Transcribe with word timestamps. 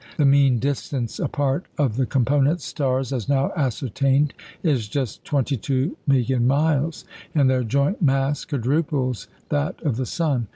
The 0.17 0.25
mean 0.25 0.57
distance 0.57 1.19
apart 1.19 1.67
of 1.77 1.95
the 1.95 2.07
component 2.07 2.59
stars, 2.61 3.13
as 3.13 3.29
now 3.29 3.51
ascertained, 3.55 4.33
is 4.63 4.87
just 4.87 5.23
twenty 5.23 5.57
two 5.57 5.95
million 6.07 6.47
miles, 6.47 7.05
and 7.35 7.47
their 7.47 7.63
joint 7.63 8.01
mass 8.01 8.43
quadruples 8.43 9.27
that 9.49 9.79
of 9.83 9.97
the 9.97 10.07
sun. 10.07 10.47